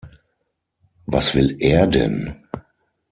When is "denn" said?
1.85-2.41